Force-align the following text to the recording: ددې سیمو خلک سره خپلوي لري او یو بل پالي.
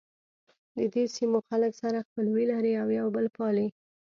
ددې 0.77 1.03
سیمو 1.15 1.39
خلک 1.49 1.71
سره 1.81 2.05
خپلوي 2.07 2.43
لري 2.51 2.73
او 2.81 2.87
یو 2.99 3.07
بل 3.15 3.25
پالي. 3.37 3.67